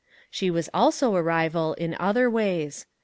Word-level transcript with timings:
She 0.31 0.49
was 0.49 0.67
also 0.73 1.15
a 1.15 1.21
rival 1.21 1.75
in 1.75 1.95
other 1.99 2.27
ways. 2.27 2.87